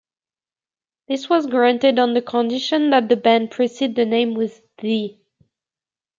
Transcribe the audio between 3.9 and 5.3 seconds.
the name with "The".